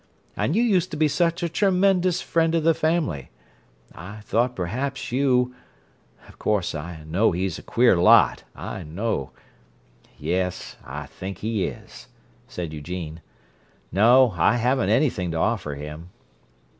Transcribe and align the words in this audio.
And 0.35 0.55
you 0.55 0.63
used 0.63 0.89
to 0.89 0.97
be 0.97 1.07
such 1.07 1.43
a 1.43 1.47
tremendous 1.47 2.23
friend 2.23 2.55
of 2.55 2.63
the 2.63 2.73
family—I 2.73 4.21
thought 4.21 4.55
perhaps 4.55 5.11
you—of 5.11 6.39
course 6.39 6.73
I 6.73 7.03
know 7.03 7.33
he's 7.33 7.59
a 7.59 7.61
queer 7.61 7.95
lot—I 7.95 8.81
know—" 8.81 9.29
"Yes, 10.17 10.75
I 10.83 11.05
think 11.05 11.37
he 11.45 11.65
is," 11.67 12.07
said 12.47 12.73
Eugene. 12.73 13.21
"No. 13.91 14.33
I 14.35 14.57
haven't 14.57 14.89
anything 14.89 15.29
to 15.33 15.37
offer 15.37 15.75
him." 15.75 16.09